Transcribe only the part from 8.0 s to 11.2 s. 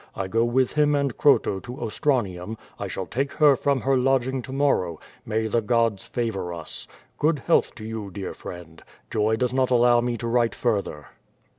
dear friend. Joy does not allow me to write further."